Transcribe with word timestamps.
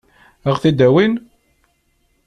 Ad 0.47 0.51
ɣ-t-id-awin? 0.55 1.13